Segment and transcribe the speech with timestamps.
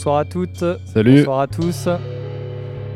[0.00, 0.64] Bonsoir à toutes.
[0.86, 1.16] Salut.
[1.18, 1.86] Bonsoir à tous.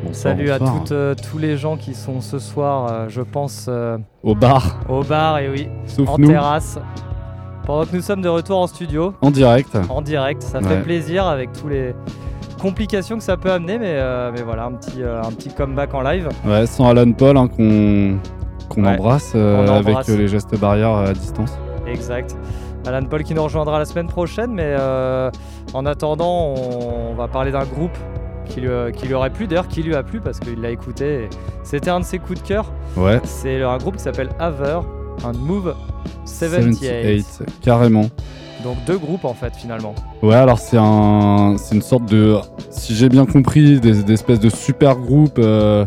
[0.03, 3.67] Bonsoir, Salut à toutes, euh, tous les gens qui sont ce soir, euh, je pense,
[3.69, 6.79] euh, Au bar, au bar et oui, sauf en nous, terrasse.
[7.67, 9.77] Pendant que nous sommes de retour en studio, en direct.
[9.87, 10.63] en direct, ça Ouais.
[10.67, 11.93] fait plaisir avec tous les
[12.59, 14.01] complications que ça peut amener, mais,
[14.33, 16.27] mais voilà, un petit, un petit comeback en live.
[16.43, 18.17] Ouais, sans Alan Paul hein, qu'on
[18.81, 20.09] Ouais, embrasse avec embrasse.
[20.09, 21.55] euh, les gestes barrières à distance.
[21.85, 22.35] Exact.
[22.87, 24.75] Alan Paul qui nous rejoindra la semaine prochaine, mais
[25.75, 27.97] en attendant, on, va parler d'un groupe
[28.45, 30.71] qui lui, euh, qui lui aurait plu, d'ailleurs qui lui a plu parce qu'il l'a
[30.71, 31.27] écouté.
[31.63, 32.71] C'était un de ses coups de cœur.
[32.95, 34.79] Ouais, C'est un groupe qui s'appelle Haver,
[35.25, 35.75] un Move
[36.23, 37.23] 78.
[37.23, 38.05] 78, carrément.
[38.63, 39.93] Donc deux groupes en fait finalement.
[40.23, 42.37] Ouais, alors c'est un, c'est une sorte de,
[42.69, 45.85] si j'ai bien compris, des, des espèces de super groupes euh,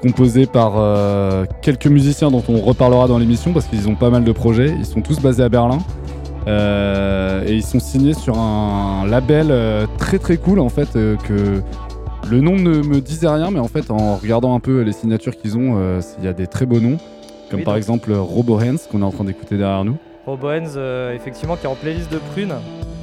[0.00, 4.22] composés par euh, quelques musiciens dont on reparlera dans l'émission parce qu'ils ont pas mal
[4.22, 4.74] de projets.
[4.78, 5.78] Ils sont tous basés à Berlin.
[6.46, 11.16] Euh, et ils sont signés sur un label euh, très très cool en fait euh,
[11.16, 11.62] que
[12.28, 15.36] le nom ne me disait rien mais en fait en regardant un peu les signatures
[15.36, 16.98] qu'ils ont il y a des très beaux noms.
[17.50, 19.96] Comme Oui, par exemple Robo Hands qu'on est en train d'écouter derrière nous.
[20.26, 22.54] Roboens, euh, effectivement, qui est en playlist de Prune,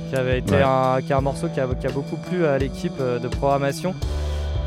[0.10, 0.64] qui avait été Ouais.
[0.64, 3.94] un, qui est un morceau qui a, qui a beaucoup plu à l'équipe de programmation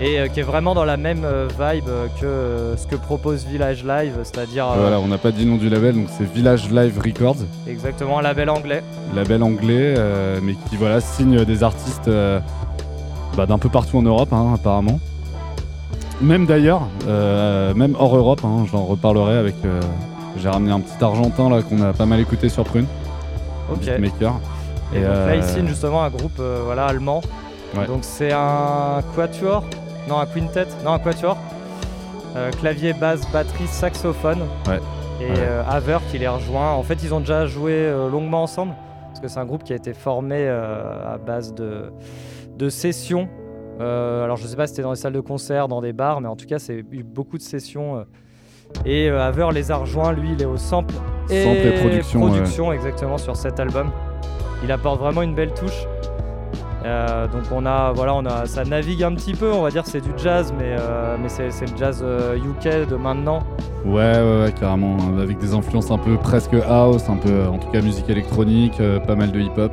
[0.00, 3.44] et euh, qui est vraiment dans la même euh, vibe euh, que ce que propose
[3.46, 6.70] Village Live, c'est-à-dire voilà on n'a pas dit le nom du label donc c'est Village
[6.70, 7.36] Live Records
[7.66, 8.82] exactement un label anglais.
[9.14, 9.94] label anglais,
[10.42, 12.10] mais qui voilà signe des artistes
[13.36, 15.00] bah, d'un peu partout en Europe, hein, apparemment.
[16.20, 19.56] Même d'ailleurs, même hors Europe, hein, j'en reparlerai avec.
[20.36, 22.86] J'ai ramené un petit Argentin là qu'on a pas mal écouté sur Prune,
[23.72, 23.80] Ok.
[23.80, 24.34] beatmaker.
[24.92, 27.22] Et, donc là, il signe justement un groupe voilà, allemand.
[27.76, 27.86] Ouais.
[27.86, 29.64] Donc c'est un quatuor,
[30.08, 31.36] non un quintet, non un quatuor.
[32.36, 34.40] Euh, clavier, basse, batterie, saxophone.
[34.68, 34.80] Ouais.
[35.20, 35.36] Et Ouais.
[35.38, 36.72] euh, Haver qui les rejoint.
[36.72, 38.74] En fait, ils ont déjà joué euh, longuement ensemble
[39.08, 41.92] parce que c'est un groupe qui a été formé à base de,
[42.58, 43.28] de sessions.
[43.80, 46.26] Alors je sais pas si c'était dans des salles de concert, dans des bars, mais
[46.28, 48.04] en tout cas c'est eu beaucoup de sessions.
[48.84, 50.94] et Haver les a rejoints, lui il est au sample
[51.28, 51.36] Sample
[51.66, 52.30] et production, ouais.
[52.30, 53.92] production, exactement sur cet album.
[54.64, 55.86] Il apporte vraiment une belle touche.
[56.84, 59.84] Euh, donc on a, voilà, on a, ça navigue un petit peu, on va dire
[59.86, 63.42] c'est du jazz, mais, euh, mais c'est le jazz euh, UK de maintenant.
[63.84, 67.48] Ouais, ouais, ouais, carrément, euh, avec des influences un peu presque house, un peu, euh,
[67.48, 69.72] en tout cas musique électronique, euh, pas mal de hip-hop.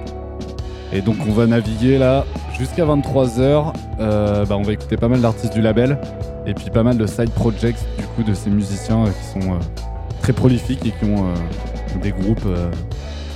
[0.94, 2.25] Et donc on va naviguer là
[2.58, 3.74] jusqu'à 23h.
[3.98, 5.98] bah, on va écouter pas mal d'artistes du label
[6.46, 9.52] et puis pas mal de side projects du coup de ces musiciens euh, qui sont
[9.52, 9.60] euh,
[10.22, 12.69] très prolifiques et qui ont euh, des groupes euh,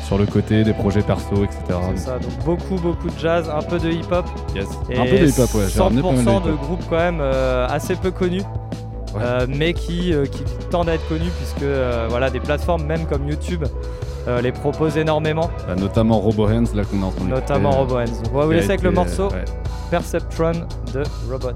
[0.05, 1.57] sur le côté, des projets perso, etc.
[1.95, 4.25] C'est ça, donc beaucoup beaucoup de jazz, un peu de hip-hop.
[4.55, 4.67] Yes.
[4.89, 5.65] Et Un peu de hip-hop, ouais.
[5.67, 8.41] J'ai ramené pas mal 100% de groupes quand même euh, assez peu connus,
[9.15, 9.21] Ouais.
[9.23, 13.05] euh, mais qui, euh, qui tendent à être connus puisque euh, voilà, des plateformes même
[13.05, 13.63] comme YouTube
[14.27, 17.29] euh, les proposent énormément, Bah, notamment Robo Hands là qu'on est en train d'écouter.
[17.29, 18.05] notamment Robo Hands.
[18.05, 19.45] Donc on va vous a laisser avec le morceau ouais.
[19.89, 20.51] Perceptron
[20.93, 21.49] de Robot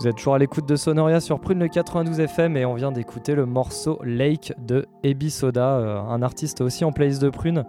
[0.00, 2.90] Vous êtes toujours à l'écoute de Sonoria sur Prune le 92 FM et on vient
[2.90, 7.66] d'écouter le morceau Lake de Ebi Soda, euh, un artiste aussi en playlist de Prune.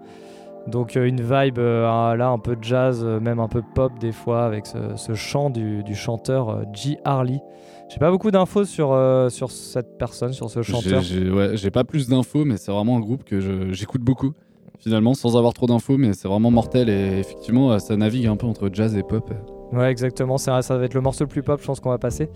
[0.66, 4.46] Donc euh, une vibe euh, là un peu jazz, même un peu pop des fois
[4.46, 7.00] avec ce, ce chant du, du chanteur G.
[7.04, 7.42] Harley.
[7.90, 8.98] J'ai pas beaucoup d'infos sur,
[9.30, 11.02] sur cette personne, sur ce chanteur.
[11.02, 14.32] J'ai ouais, pas plus d'infos, mais c'est vraiment un groupe que j'écoute beaucoup.
[14.80, 18.48] Finalement, sans avoir trop d'infos, mais c'est vraiment mortel et effectivement, ça navigue un peu
[18.48, 19.34] entre jazz et pop.
[19.72, 20.38] Ouais, exactement.
[20.38, 22.30] Ça, ça va être le morceau le plus pop, je pense qu'on va passer.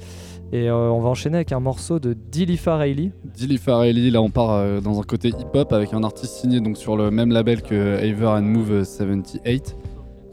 [0.52, 3.12] Et euh, on va enchaîner avec un morceau de Dilly Farrelly.
[3.26, 6.78] Dilly Farrelly, là on part euh, dans un côté hip-hop avec un artiste signé donc
[6.78, 9.76] sur le même label que Aver and Move 78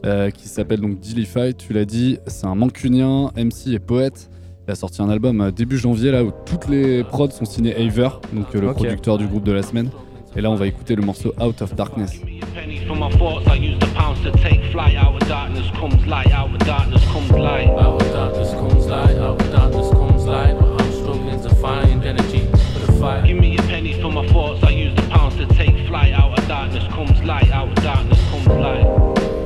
[0.04, 4.30] euh, qui s'appelle donc Dillify, tu l'as dit, c'est un mancunien, MC et poète.
[4.68, 8.10] Il a sorti un album début janvier là où toutes les prods sont signés Aver,
[8.32, 9.90] donc le producteur du groupe de la semaine.
[10.34, 12.12] Et là, on va écouter le morceau Out of Darkness.
[12.12, 13.46] Give me a penny for my thoughts.
[13.48, 14.96] I use the pounds to take flight.
[14.96, 16.32] Out of darkness comes light.
[16.32, 17.68] Out of darkness comes light.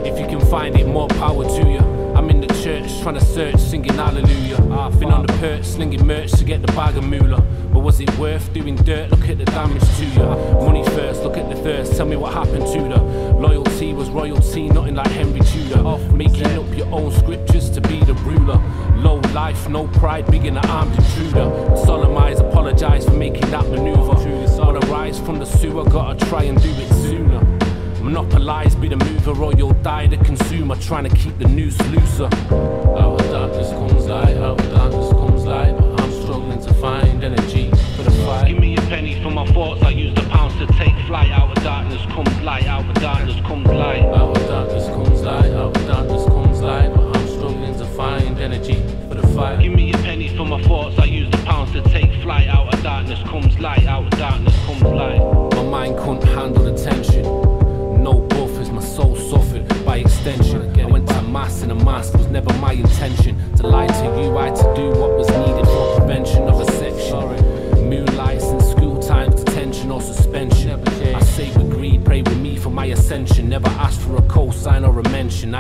[0.05, 0.87] If you can find it,
[3.07, 4.57] trying to search, singing hallelujah.
[4.73, 7.41] I've been on the perch, slinging merch to get the bag of moolah.
[7.73, 9.13] But was it worth doing dirt?
[9.13, 10.25] Look at the damage to you.
[10.67, 11.97] Money first, look at the thirst.
[11.97, 13.01] Tell me what happened to the
[13.35, 15.99] loyalty was royalty, nothing like Henry Tudor.
[16.17, 18.61] Making up your own scriptures to be the ruler.
[18.97, 21.49] Low life, no pride, big in the armed intruder.
[21.87, 24.17] Solemnize, apologize for making that maneuver.
[24.59, 27.56] Wanna rise from the sewer, gotta try and do it sooner.
[28.07, 30.77] Monopolize, be the mover, or you'll die the consumer.
[30.77, 32.27] Trying to keep the noose looser.
[32.27, 35.77] Out of darkness comes light, out of darkness comes light.
[35.77, 38.47] But I'm struggling to find energy for the fight.
[38.47, 39.83] Give me a penny for my thoughts.
[39.83, 41.33] I use the pounds to take flight.
[41.33, 42.69] Out of darkness comes light.
[42.69, 43.76] Out of darkness comes light.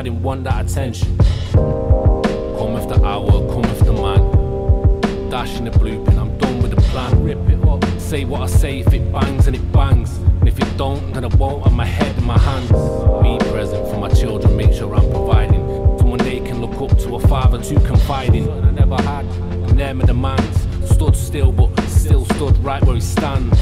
[0.07, 1.19] Didn't want that attention.
[1.51, 5.31] Come with the hour, come with the man.
[5.31, 7.25] Dashing the blueprint, I'm done with the plan.
[7.25, 10.17] Rip it up, say what I say if it bangs and it bangs.
[10.19, 12.71] And if it don't, then I won't have my head in my hands.
[12.71, 15.67] Be present for my children, make sure I'm providing.
[15.99, 18.49] Someone they can look up to, a father to confide in.
[18.49, 20.69] I never had, and they're my demands.
[20.89, 23.59] Stood still, but still stood right where he stands.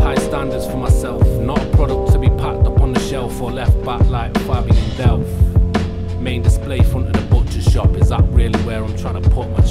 [0.00, 3.50] High standards for myself, not a product to be packed up on the shelf or
[3.50, 4.85] left back like Fabian
[9.12, 9.65] trying to put my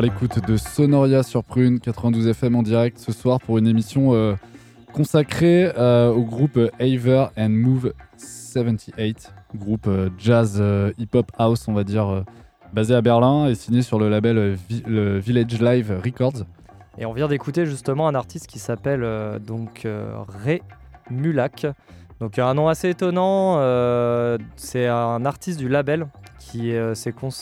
[0.00, 4.34] l'écoute de Sonoria sur Prune 92 FM en direct ce soir pour une émission euh,
[4.92, 10.62] consacrée euh, au groupe Aver and Move 78, groupe euh, jazz
[10.98, 12.24] hip-hop house, on va dire,
[12.72, 16.44] basé à Berlin et signé sur le label Village Live Records.
[16.98, 19.86] Et on vient d'écouter justement un artiste qui s'appelle donc
[20.44, 20.60] Ray
[21.10, 21.66] Mulak.
[22.20, 23.58] Donc un nom assez étonnant.
[23.58, 26.06] euh, c'est un artiste du label
[26.38, 26.94] qui, euh,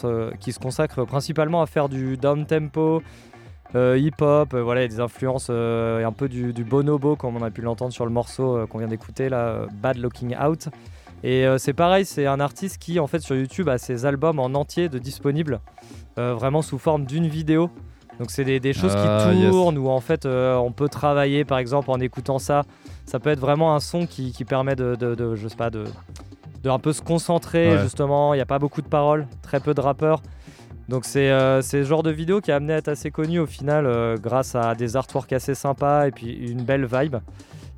[0.05, 3.03] euh, qui se consacre principalement à faire du down tempo,
[3.75, 4.55] hip-hop.
[4.55, 8.05] voilà, des influences et un peu du, du bonobo comme on a pu l'entendre sur
[8.05, 10.69] le morceau qu'on vient d'écouter là, Bad Looking Out.
[11.25, 14.55] Et c'est pareil, c'est un artiste qui en fait sur YouTube a ses albums en
[14.55, 15.61] entier de disponibles,
[16.17, 17.69] vraiment sous forme d'une vidéo.
[18.19, 19.51] Donc c'est des, des choses Ah, qui yes.
[19.51, 22.63] tournent où en fait euh, on peut travailler par exemple en écoutant ça.
[23.07, 25.71] Ça peut être vraiment un son qui, qui permet de, de- de- je sais pas,
[25.71, 25.85] de,
[26.63, 27.83] de un peu se concentrer Ouais.
[27.83, 28.33] justement.
[28.35, 30.23] Il n'y a pas beaucoup de paroles, très peu de rappeurs.
[30.89, 33.47] Donc c'est euh, ce genre de vidéo qui a amené à être assez connu au
[33.47, 37.17] final euh, grâce à des artworks assez sympas et puis une belle vibe.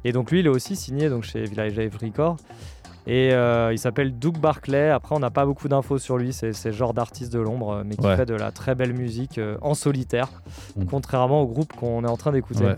[0.05, 2.37] Et donc lui il est aussi signé donc chez Village Live Records.
[3.09, 4.90] Et euh, il s'appelle Doug Barclay.
[4.90, 6.33] Après, on n'a pas beaucoup d'infos sur lui.
[6.33, 8.16] C'est le genre d'artiste de l'ombre, euh, mais qui Ouais.
[8.16, 10.29] fait de la très belle musique euh, en solitaire,
[10.77, 10.85] Mm.
[10.87, 12.64] contrairement au groupe qu'on est en train d'écouter.
[12.64, 12.75] Ouais.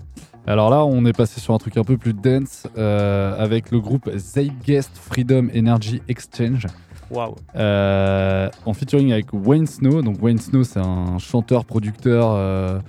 [0.46, 3.80] Alors là, on est passé sur un truc un peu plus dense euh, avec le
[3.80, 6.66] groupe Zeitgeist Freedom Energy Exchange.
[7.56, 10.02] Euh, en featuring avec Wayne Snow.
[10.02, 12.82] Donc Wayne Snow, c'est un chanteur, producteur,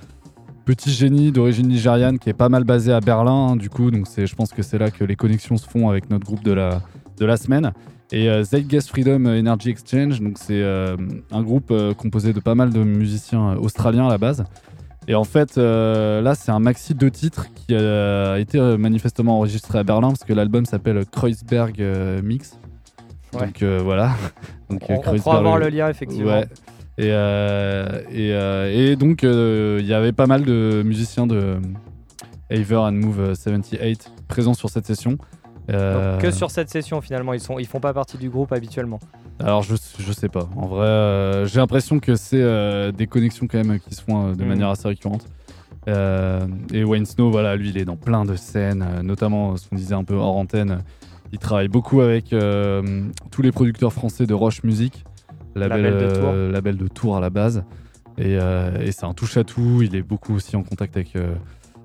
[0.66, 3.52] petit génie d'origine nigériane qui est pas mal basé à Berlin.
[3.52, 5.90] hein, du coup, donc c'est, je pense que c'est là que les connexions se font
[5.90, 6.82] avec notre groupe de la,
[7.20, 7.72] de la semaine.
[8.12, 10.96] Et euh, Zeitgeist Freedom Energy Exchange, donc c'est euh,
[11.32, 14.44] un groupe euh, composé de pas mal de musiciens australiens à la base.
[15.08, 19.84] Et en fait, là, c'est un maxi de titres qui a été manifestement enregistré à
[19.84, 21.82] Berlin parce que l'album s'appelle Kreuzberg
[22.24, 22.60] Mix.
[23.34, 23.48] Ouais.
[23.48, 24.12] Donc voilà.
[24.70, 26.30] Donc, On- on croit avoir le lien, effectivement.
[26.32, 26.46] Ouais.
[27.00, 31.56] Et, euh, et, euh, et donc, euh, il y avait pas mal de musiciens de
[32.52, 35.18] Aver and Move 78 présents sur cette session.
[35.70, 38.52] Euh, Donc, que sur cette session finalement, ils sont, ils font pas partie du groupe
[38.52, 39.00] habituellement.
[39.40, 40.50] alors je, je sais pas.
[40.56, 44.30] En vrai, euh, j'ai l'impression que c'est euh, des connexions quand même qui se font
[44.30, 44.50] euh, de Mhm.
[44.50, 45.26] manière assez récurrente.
[45.88, 49.56] Euh, et Wayne Snow, voilà, lui, il est dans plein de scènes, euh, notamment euh,
[49.58, 50.80] ce qu'on disait un peu hors antenne.
[51.32, 55.04] Il travaille beaucoup avec euh, tous les producteurs français de Roche Music,
[55.56, 56.32] label, Label de Tours.
[56.34, 57.64] euh, label de Tours à la base.
[58.18, 59.82] Et, euh, et c'est un touche à tout.
[59.84, 61.34] Il est beaucoup aussi en contact avec, euh,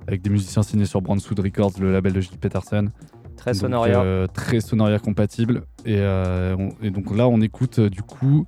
[0.08, 2.88] avec des musiciens signés sur Brandwood Records, le label de Gilles Peterson.
[3.36, 4.00] Très Donc, Sonoria.
[4.00, 5.64] euh, très Sonoria compatible.
[5.84, 8.46] Et, euh, on- et donc là, on écoute euh, du coup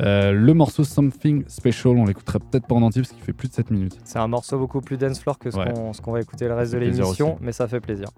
[0.00, 1.96] le morceau Something Special.
[1.96, 3.98] On l'écoutera peut-être pas en entier parce qu'il fait plus de 7 minutes.
[4.04, 5.72] C'est un morceau beaucoup plus dance floor que ce Ouais.
[6.02, 8.08] qu'on va écouter le reste de l'émission, mais ça fait plaisir.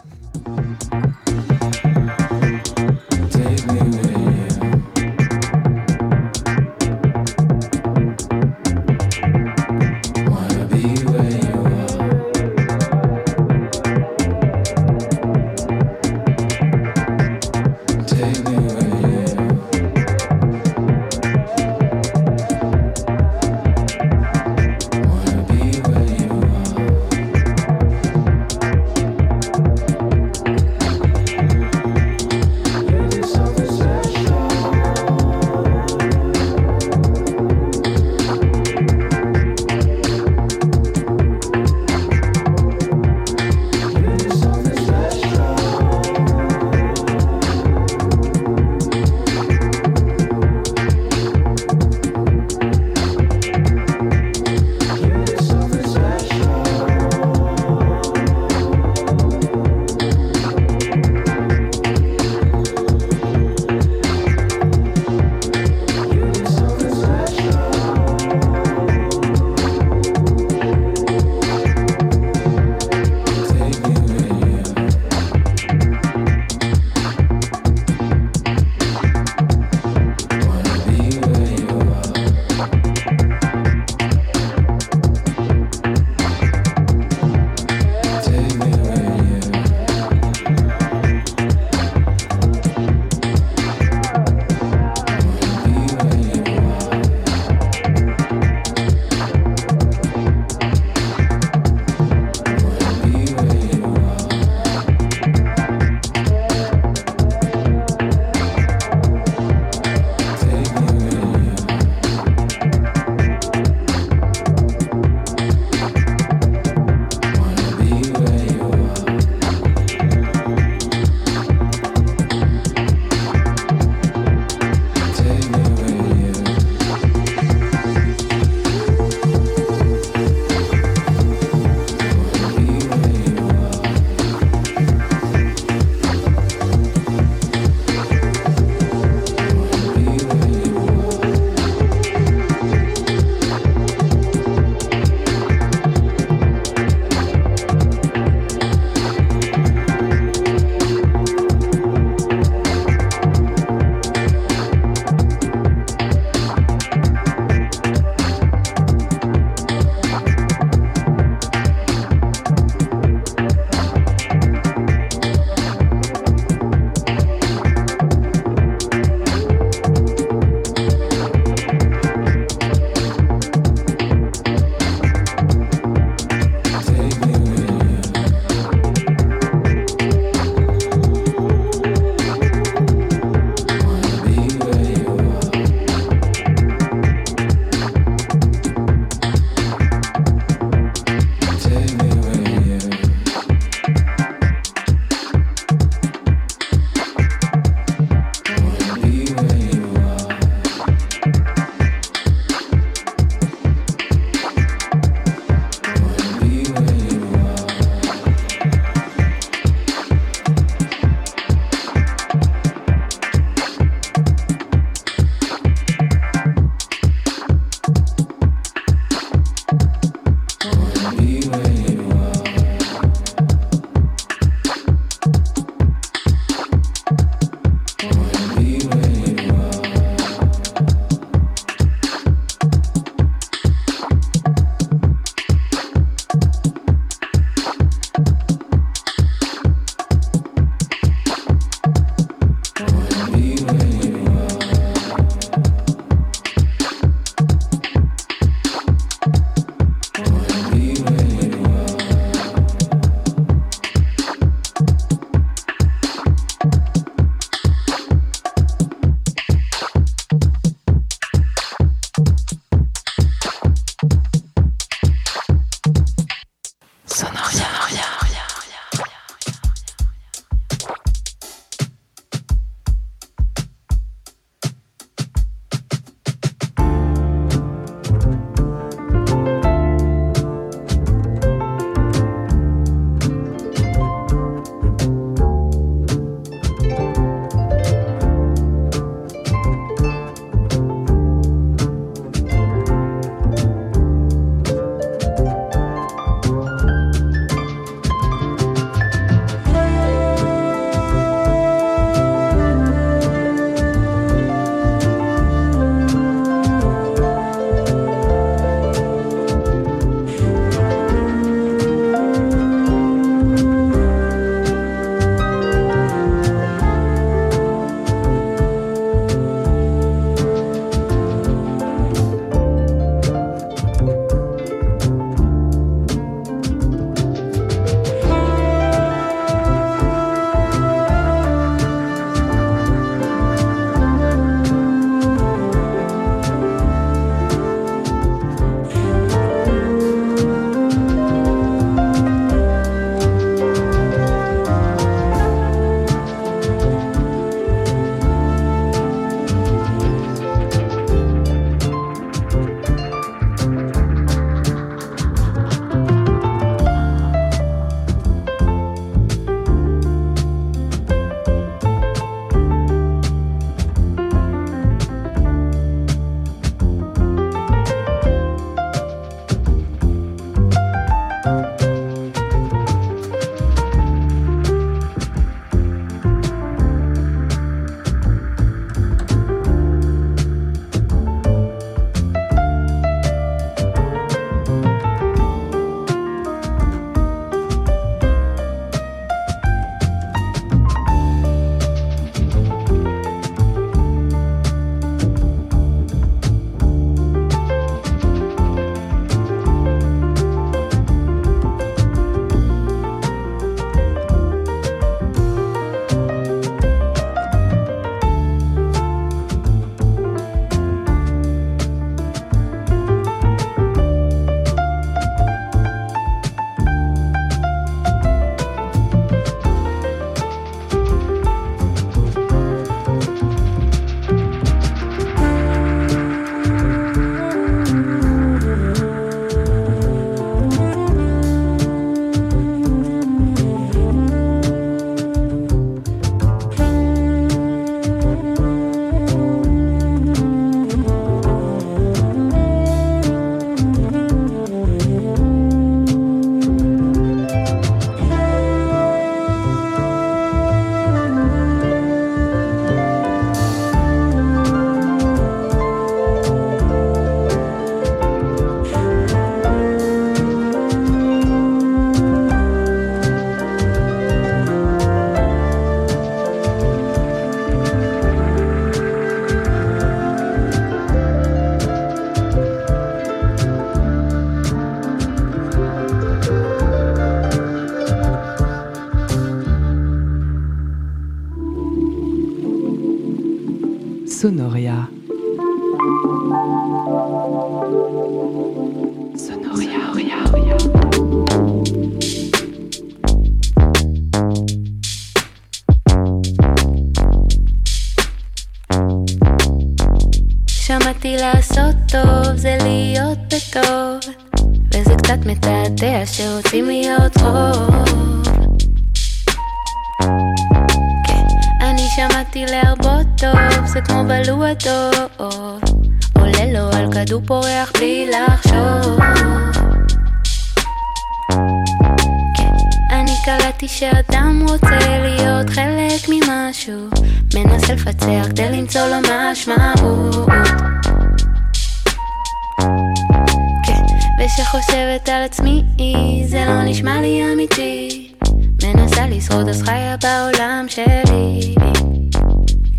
[538.84, 541.74] מנסה לשרוד אז חיה בעולם שלי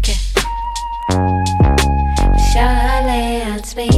[0.03, 0.41] כן.
[2.53, 3.89] שרה לעצמי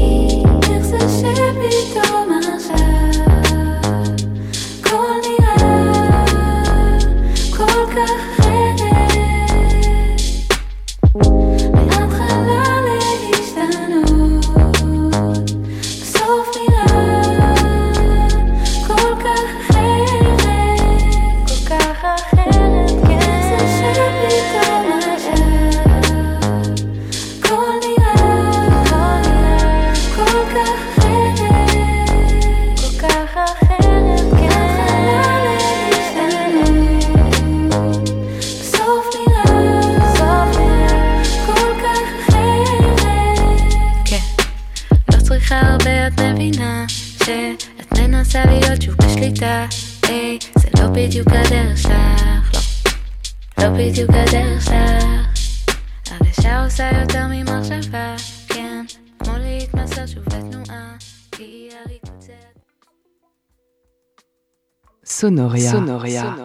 [65.24, 65.72] Sonoria.
[65.72, 66.36] Sonoria.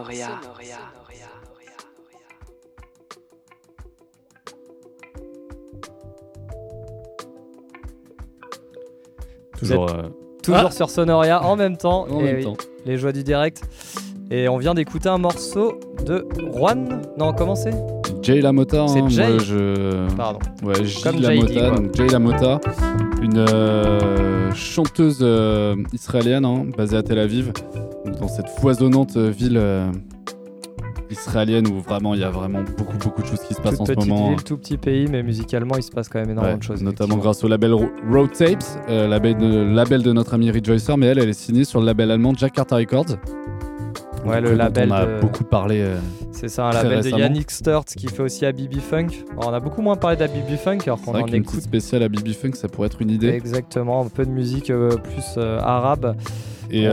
[9.58, 9.86] Toujours.
[9.86, 10.08] Vous êtes euh,
[10.44, 12.06] Toujours Ah sur Sonoria en même temps.
[12.08, 12.56] En Et même oui, temps.
[12.86, 13.62] Les joies du direct.
[14.30, 17.02] Et on vient d'écouter un morceau de Juan.
[17.18, 17.74] Non, comment c'est?
[18.34, 18.86] Jay LaMotta.
[18.88, 19.26] C'est hein, Jay.
[19.28, 20.14] moi, je...
[20.16, 20.38] Pardon.
[20.62, 21.70] Ouais, J Comme LaMotta, JD, quoi.
[21.78, 22.60] donc Jay LaMotta,
[23.22, 27.52] une euh, chanteuse euh, israélienne hein, basée à Tel Aviv,
[28.20, 29.90] dans cette foisonnante euh, ville euh,
[31.10, 33.96] israélienne où vraiment il y a vraiment beaucoup beaucoup de choses qui se passent Toute
[33.96, 34.28] en ce moment.
[34.30, 36.82] ville, tout petit pays, mais musicalement, il se passe quand même énormément Ouais, de choses.
[36.82, 40.94] notamment grâce au label Ro- Road Tapes, euh, label, de, label de notre ami Rejoicer,
[40.98, 43.16] mais elle, elle est signée sur le label allemand Jakarta Records.
[44.24, 45.80] Ouais, le label On a de- beaucoup parlé.
[45.80, 45.96] euh,
[46.32, 47.08] C'est ça, un label de.
[47.18, 49.08] Yannick Sturts qui fait aussi Abibi Funk.
[49.32, 52.02] Alors, on a beaucoup moins parlé d'Abibi Funk alors qu'on en qu'une écoute petite spéciale
[52.02, 53.28] à Bibi Funk, ça pourrait être une idée.
[53.28, 56.16] exactement un peu de musique euh, plus euh, arabe.
[56.70, 56.86] Et,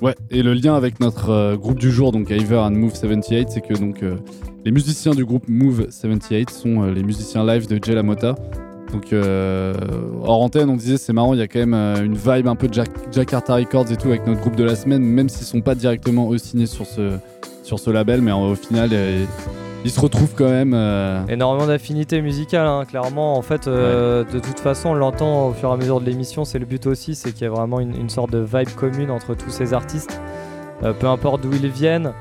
[0.00, 3.60] ouais, et le lien avec notre groupe du jour, donc Iver and Move 78, c'est
[3.60, 4.04] que donc
[4.64, 8.36] les musiciens du groupe Move 78 sont les musiciens live de Jay LaMotta.
[8.92, 9.72] Donc euh,
[10.24, 12.56] hors antenne, on disait c'est marrant, il y a quand même euh, une vibe un
[12.56, 15.60] peu Jack- Jakarta Records et tout avec notre groupe de la semaine, même s'ils sont
[15.60, 17.12] pas directement eux signés sur ce,
[17.62, 19.24] sur ce label, mais euh, au final euh,
[19.84, 20.74] ils se retrouvent quand même.
[21.28, 23.38] Énormément d'affinités musicales, hein, clairement.
[23.38, 26.44] En fait, de toute façon, on l'entend au fur et à mesure de l'émission.
[26.44, 29.10] C'est le but aussi, c'est qu'il y a vraiment une, une sorte de vibe commune
[29.10, 30.20] entre tous ces artistes.
[30.82, 32.12] Peu importe d'où ils viennent,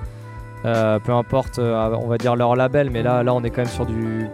[0.63, 3.85] peu importe, on va dire leur label, mais là, là, on est quand même sur
[3.85, 4.27] du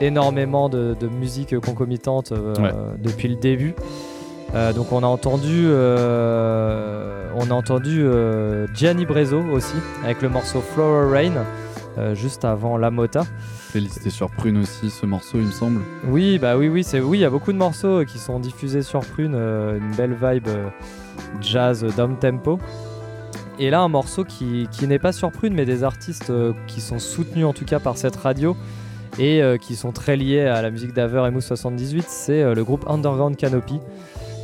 [0.00, 2.72] énormément de, de musique concomitante euh, Ouais.
[3.02, 3.74] depuis le début.
[4.54, 10.28] Euh, donc on a entendu, euh, on a entendu euh, Gianni Brezzo aussi avec le
[10.28, 11.44] morceau Flower Rain
[12.14, 13.24] juste avant La Mota.
[13.72, 15.82] Félicité sur Prune aussi, ce morceau, il me semble.
[16.08, 18.80] Oui, bah oui, oui, c'est oui, il y a beaucoup de morceaux qui sont diffusés
[18.82, 20.48] sur Prune, une belle vibe
[21.42, 22.58] jazz down tempo.
[23.58, 26.32] Et là, un morceau qui, qui n'est pas sur Prune, mais des artistes
[26.66, 28.56] qui sont soutenus en tout cas par cette radio
[29.18, 32.54] et euh, qui sont très liés à la musique d'Aver et Mousse 78, c'est euh,
[32.54, 33.80] le groupe Underground Canopy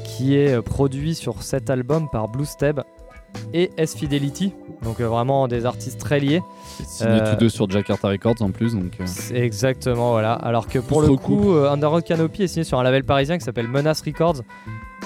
[0.05, 2.81] qui est euh, produit sur cet album par Blue Steb
[3.53, 6.41] et S Fidelity, donc vraiment des artistes très liés.
[6.83, 8.93] Signés Euh, tous deux sur Jakarta Records en plus, donc.
[8.99, 10.33] euh, Exactement, voilà.
[10.33, 13.45] Alors que pour le coup, euh, Underground Canopy est signé sur un label parisien qui
[13.45, 14.41] s'appelle Menace Records.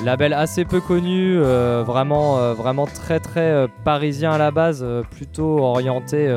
[0.04, 6.28] Label assez peu connu, vraiment, vraiment très très parisien à la base, plutôt orienté.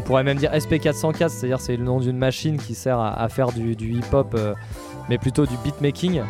[0.00, 3.20] Euh, on pourrait même dire SP404, c'est-à-dire c'est le nom d'une machine qui sert à,
[3.20, 4.54] à faire du, du hip-hop, euh,
[5.08, 6.22] mais plutôt du beatmaking.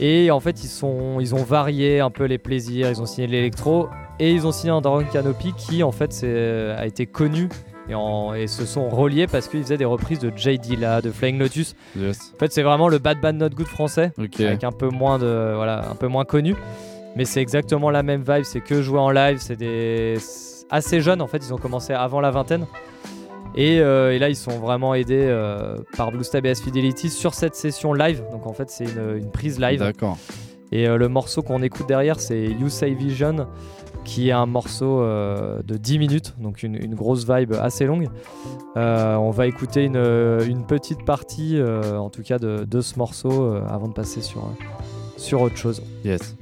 [0.00, 3.26] Et en fait, ils, sont, ils ont varié un peu les plaisirs, ils ont signé
[3.28, 3.88] de l'électro
[4.18, 7.48] et ils ont signé Underground Canopy qui en fait c'est- a été connu
[7.88, 10.58] Et, en- et se sont reliés parce qu'ils faisaient des reprises de J.
[10.58, 11.76] Dilla, de Flying Lotus.
[11.96, 12.32] Yes.
[12.34, 15.52] En fait, c'est vraiment le Bad Bad Not Good français, avec un peu moins de,
[15.54, 16.56] voilà, un peu moins connu.
[17.14, 18.44] Mais c'est exactement la même vibe.
[18.44, 19.36] C'est que jouer en live.
[19.38, 20.16] C'est des
[20.70, 21.22] assez jeunes.
[21.22, 22.66] En fait, ils ont commencé avant la vingtaine.
[23.56, 27.08] Et, euh, et là, ils sont vraiment aidés euh, par Blue Stab et S Fidelity
[27.08, 28.22] sur cette session live.
[28.32, 29.78] Donc en fait, c'est une, une prise live.
[29.78, 30.18] D'accord.
[30.72, 33.46] Et euh, le morceau qu'on écoute derrière, c'est You Say Vision,
[34.04, 38.08] qui est un morceau de 10 minutes, donc une, une grosse vibe assez longue.
[38.76, 39.96] On va écouter une,
[40.46, 44.42] une petite partie, en tout cas, de, de ce morceau avant de passer sur,
[45.16, 45.82] sur autre chose.
[46.04, 46.36] Yes.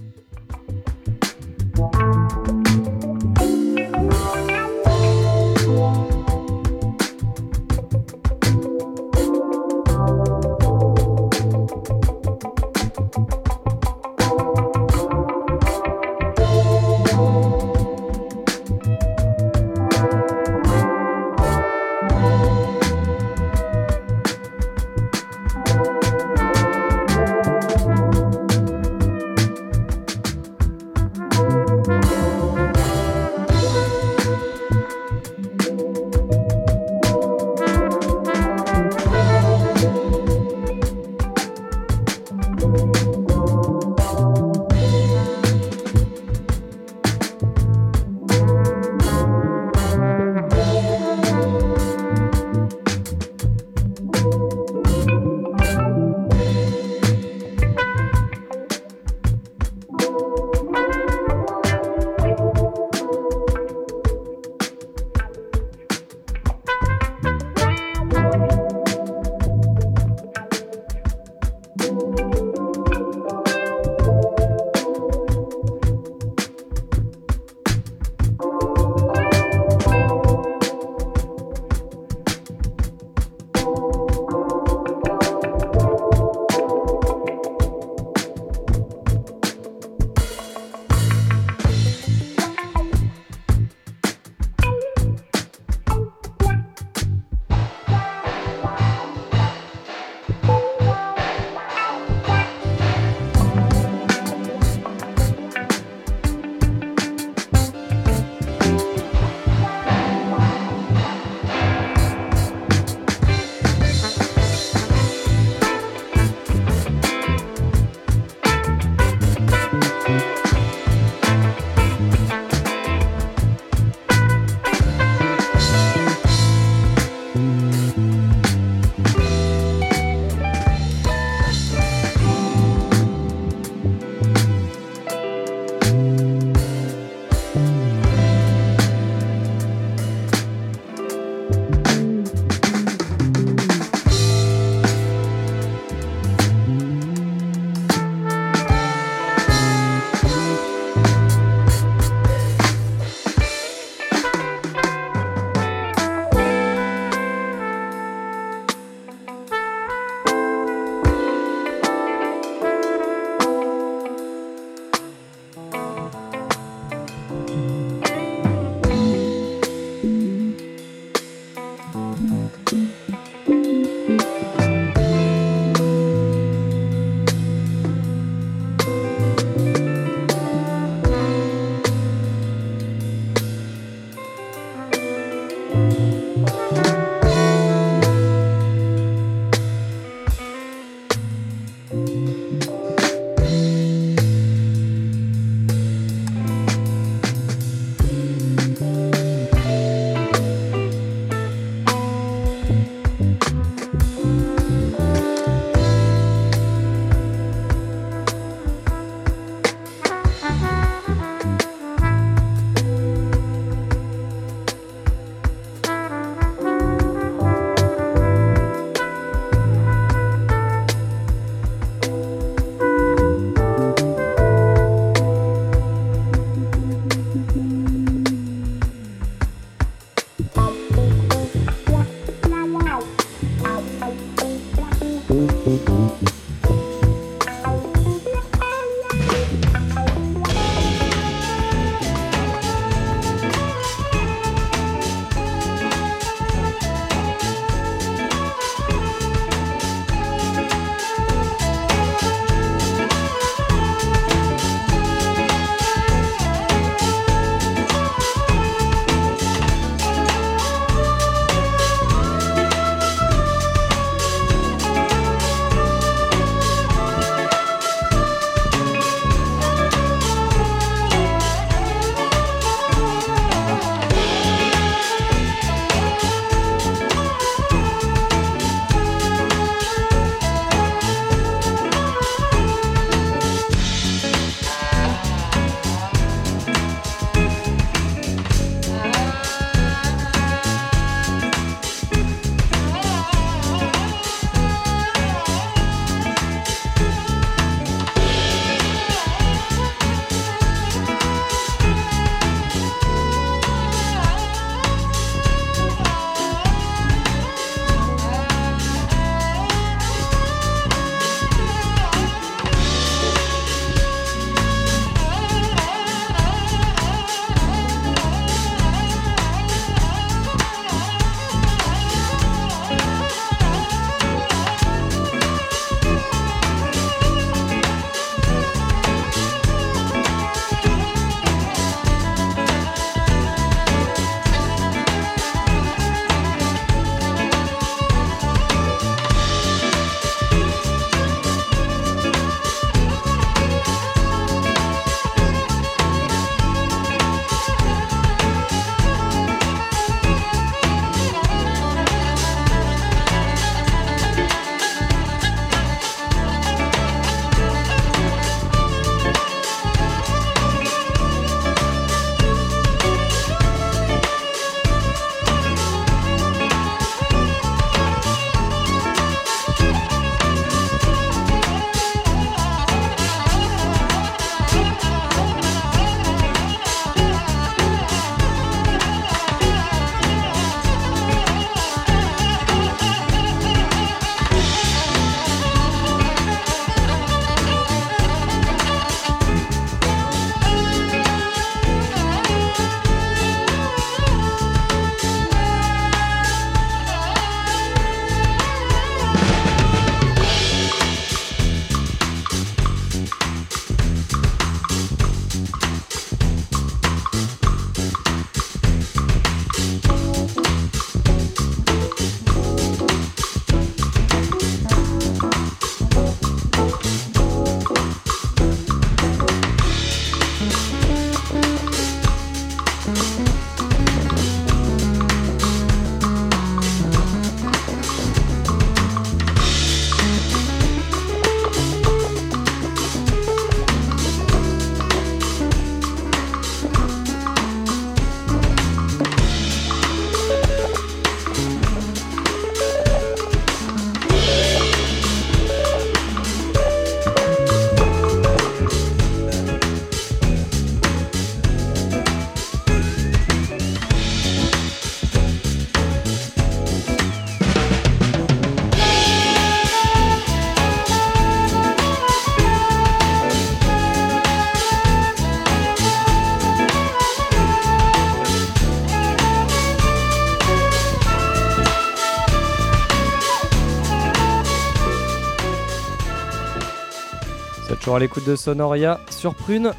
[478.12, 479.92] Toujours à l'écoute de Sonoria sur Prune.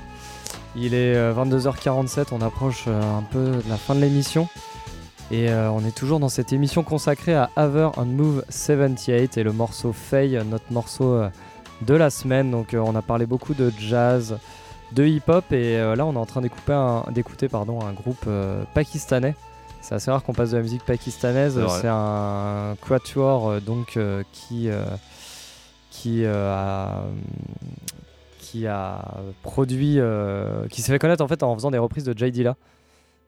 [0.76, 4.48] Il est euh, 22h47, on approche euh, un peu de la fin de l'émission.
[5.32, 9.44] Et euh, on est toujours dans cette émission consacrée à Haver and Move 78 et
[9.44, 11.30] le morceau Faye, notre morceau euh,
[11.82, 12.52] de la semaine.
[12.52, 14.38] Donc euh, on a parlé beaucoup de jazz,
[14.92, 18.64] de hip-hop et euh, là on est en train d'écouter un, pardon, un groupe euh,
[18.76, 19.34] pakistanais.
[19.82, 21.60] C'est assez rare qu'on passe de la musique pakistanaise.
[21.82, 24.86] C'est un quatuor euh, donc euh, qui euh,
[25.94, 27.04] qui euh, a
[28.54, 29.04] qui a
[29.42, 32.56] produit euh, qui s'est fait connaître en fait en faisant des reprises de Jay Dilla.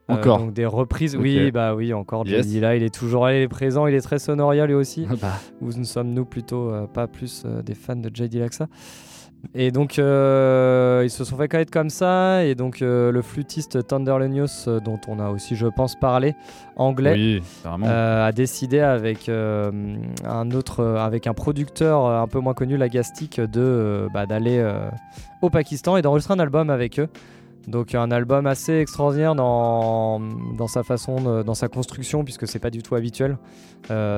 [0.07, 2.43] Euh, Encore donc des reprises, oui, bah oui, encore Yes.
[2.45, 5.07] Jay Dilla, il est toujours là, il est présent, il est très sonoria lui aussi.
[5.21, 5.39] Bah.
[5.61, 8.67] Ou nous sommes nous plutôt euh, pas plus des fans de Jay Dilla que ça.
[9.53, 13.87] Et donc euh, ils se sont fait connaître comme ça, et donc euh, le flûtiste
[13.87, 16.33] Thunder Lenius, euh, dont on a aussi, je pense, parlé,
[16.75, 17.43] anglais, Oui,
[18.25, 24.25] a décidé avec un autre, avec un producteur un peu moins connu, Lagastic, de bah,
[24.25, 24.61] d'aller
[25.41, 27.07] au Pakistan et d'enregistrer un album avec eux.
[27.67, 30.19] Donc un album assez extraordinaire dans,
[30.57, 33.37] dans sa façon, de- dans sa construction, puisque c'est pas du tout habituel.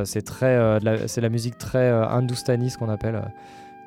[0.05, 3.21] C'est très, c'est la musique très hindoustanie, ce qu'on appelle.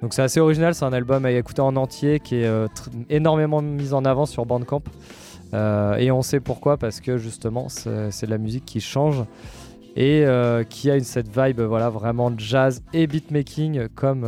[0.03, 2.67] Donc c'est assez original, c'est un album à écouter en entier qui est euh,
[3.11, 4.83] énormément mis en avant sur Bandcamp.
[5.53, 9.25] Euh, et on sait pourquoi, parce que justement c'est de la musique qui change
[9.97, 14.25] et euh, qui a une, cette vibe voilà, vraiment jazz et beatmaking comme,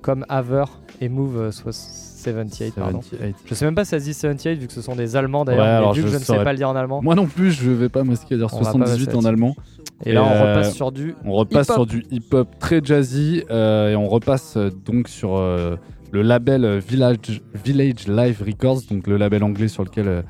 [0.00, 0.64] comme Haver
[1.00, 2.74] et Move euh, soix- 78.
[2.76, 3.02] Pardon.
[3.02, 3.34] 78.
[3.46, 5.40] Je sais même pas si ça se dit 78 vu que ce sont des Allemands
[5.44, 7.02] Ouais, d'ailleurs, vu que je ne sais pas le dire en allemand.
[7.02, 9.56] Moi non plus, je vais pas à dire On va pas 78 passer en allemand.
[10.04, 11.76] Et là, on euh, repasse sur du On repasse hip-hop.
[11.76, 17.42] sur du hip-hop très jazzy euh, et on repasse euh, donc sur le label Village,
[17.64, 20.24] Village Live Records, donc le label anglais sur lequel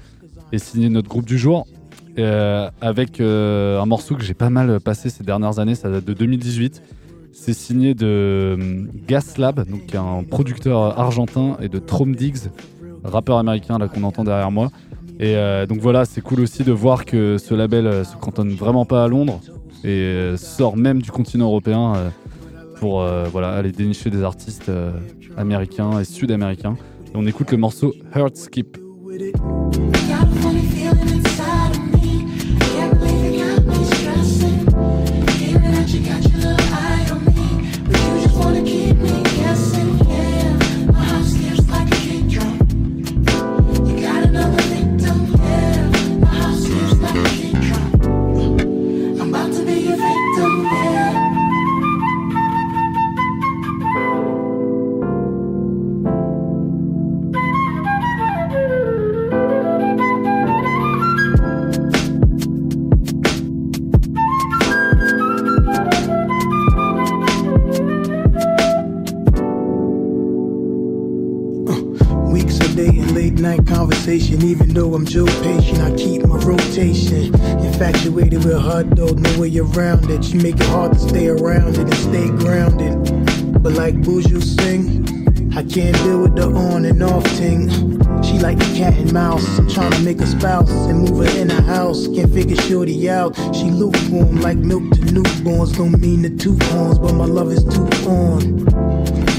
[0.53, 1.67] est signé notre groupe du jour.
[2.17, 6.83] avec un morceau que j'ai pas mal passé ces dernières années, ça date de 2018.
[7.33, 12.51] C'est signé de euh, Gas Lab, donc un producteur argentin, et de Trom Diggs,
[13.03, 14.71] rappeur américain là qu'on entend derrière moi.
[15.19, 18.85] Et euh, donc voilà, c'est cool aussi de voir que ce label se cantonne vraiment
[18.85, 19.41] pas à Londres
[19.85, 22.11] et euh, sort même du continent européen euh,
[22.79, 24.71] pour euh, voilà aller dénicher des artistes
[25.37, 26.77] américains et sud-américains.
[27.07, 28.79] Et on écoute le morceau Heart Skip.
[75.15, 77.35] I'm patient, I keep my rotation.
[77.61, 80.25] Infatuated with her, though, no way around it.
[80.25, 83.63] She make it hard to stay around it and stay grounded.
[83.63, 87.69] But like Buju sing, I can't deal with the on and off ting.
[88.23, 89.47] She like the cat and mouse.
[89.59, 92.09] I'm trying to make a spouse and move her in the house.
[92.09, 93.37] Can't figure shorty out.
[93.55, 95.77] She lukewarm like milk to newborns.
[95.77, 98.67] Don't mean the two horns, but my love is too on.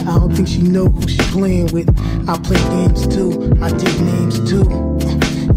[0.08, 1.90] I don't think she know who she playing with.
[2.30, 3.58] I play games too.
[3.60, 4.93] I take names too.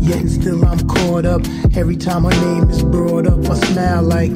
[0.06, 1.42] Yet and still I'm caught up.
[1.76, 4.30] Every time her name is brought up, I smile like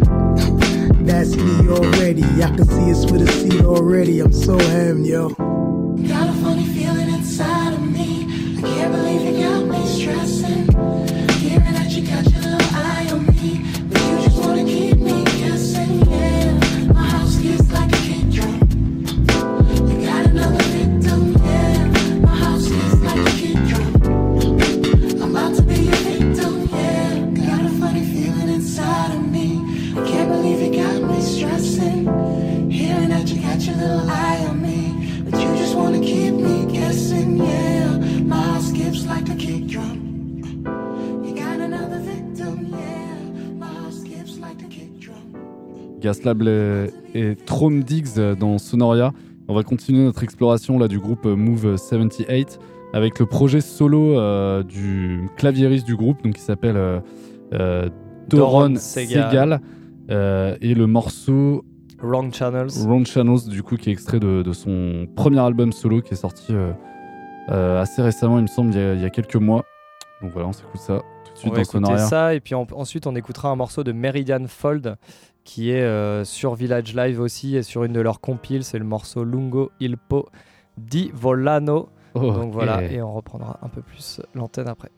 [1.07, 2.25] that's me already.
[2.25, 4.19] I can see it's with a seat already.
[4.19, 5.29] I'm so ham, yo.
[46.11, 49.13] Gaslab et, et Trom Diggs dans Sonoria.
[49.49, 52.59] On va continuer notre exploration là, du groupe Move 78
[52.93, 56.99] avec le projet solo euh, du claviériste du groupe donc qui s'appelle euh,
[57.55, 57.89] euh,
[58.29, 59.61] Doron Doron Segal,
[60.11, 61.65] euh, et le morceau
[62.03, 62.71] Wrong Channels.
[62.87, 66.17] Wrong Channels du coup qui est extrait de, de son premier album solo qui est
[66.17, 66.73] sorti euh,
[67.51, 69.65] euh, assez récemment il me semble il y, a, il y a quelques mois.
[70.23, 72.67] Donc voilà on s'écoute ça tout de suite On va dans ça et puis en-
[72.75, 74.97] ensuite on écoutera un morceau de Meridian Fold
[75.51, 78.85] qui est euh, sur Village Live aussi et sur une de leurs compiles, c'est le
[78.85, 80.29] morceau Lungo Il Po
[80.79, 81.89] di Volano.
[82.15, 84.93] Donc voilà, et on reprendra un peu plus l'antenne après.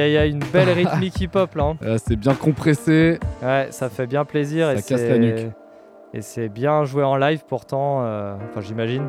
[0.00, 0.16] Aïe aïe.
[0.18, 1.64] Aïe une belle rythmique hip-hop là.
[1.64, 1.76] hein.
[1.82, 3.18] Euh, c'est bien compressé.
[3.42, 4.66] Ouais, ça fait bien plaisir.
[4.68, 5.52] Ça et casse c'est- la nuque.
[6.12, 9.06] Et c'est bien joué en live pourtant, euh, enfin j'imagine.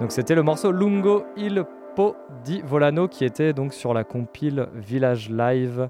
[0.00, 1.62] Donc c'était le morceau Lungo il
[1.94, 5.88] Po di Volano qui était donc sur la compile Village Live.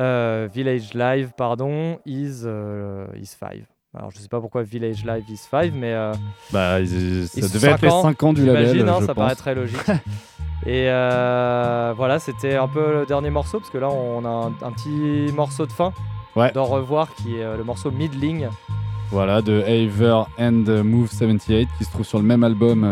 [0.00, 3.64] euh, Village Live, pardon, is, euh, is 5.
[3.96, 5.92] Alors je sais pas pourquoi Village Live is 5, mais.
[5.92, 6.12] euh,
[6.52, 8.96] Bah, ils- ça ils devait être cinq les ans, 5 ans du label, j'imagine, hein,
[9.00, 9.22] je ça pense.
[9.24, 9.78] paraît très logique.
[10.66, 14.48] Et euh, voilà, c'était un peu le dernier morceau, parce que là on a un,
[14.66, 15.92] un petit morceau de fin
[16.36, 16.52] Ouais.
[16.52, 18.46] d'en revoir qui est euh, le morceau Midling.
[19.10, 22.84] Voilà, de Haver and Move 78 qui se trouve sur le même album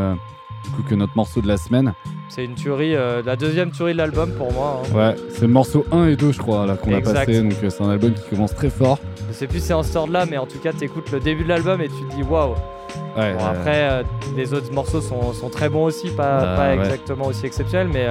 [0.65, 1.95] du coup que notre morceau de la semaine.
[2.29, 4.83] C'est une tuerie, euh, la deuxième tuerie de l'album pour moi.
[4.85, 4.95] hein.
[4.97, 7.71] Ouais, c'est le morceau 1 et 2 je crois là qu'on a passé donc euh,
[7.71, 8.99] c'est un album qui commence très fort.
[9.29, 11.45] Je sais plus si c'est en ce là mais en tout cas, t'écoutes le début
[11.45, 12.55] de l'album et tu te dis waouh.
[13.17, 14.03] Ouais, Bon, après, euh,
[14.37, 16.77] les autres morceaux sont, sont très bons aussi, pas, Bah, pas ouais.
[16.85, 18.07] exactement aussi exceptionnels, mais,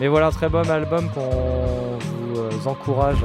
[0.00, 1.98] mais voilà, un très bon album qu'on
[2.32, 3.18] vous encourage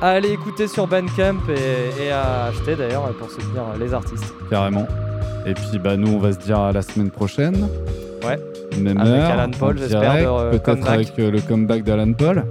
[0.00, 4.34] à, à aller écouter sur Bandcamp et, et à acheter d'ailleurs pour soutenir les artistes.
[4.50, 4.86] carrément.
[5.48, 7.68] Et puis bah nous on va se dire à la semaine prochaine.
[8.26, 8.38] Ouais.
[8.78, 12.44] Même Avec heure, Alan Paul, j'espère, euh, peut-être avec euh, le comeback d'Alan Paul.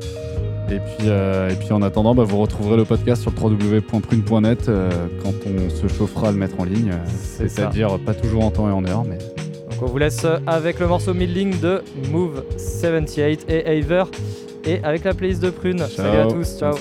[0.70, 4.90] Et puis, euh, et puis en attendant, bah, vous retrouverez le podcast sur www.prune.net euh,
[5.24, 6.92] quand on se chauffera à le mettre en ligne.
[6.92, 7.38] euh.
[7.38, 10.88] C'est-à-dire pas toujours en temps et en heure, mais Donc on vous laisse avec le
[10.88, 14.04] morceau Midling de Move 78 et Aver
[14.66, 15.80] et avec la playlist de Prune.
[15.80, 16.74] Salut à tous, ciao.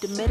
[0.00, 0.28] have to meditate